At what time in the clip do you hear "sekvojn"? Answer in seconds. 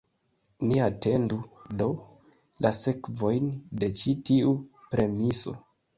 2.77-3.53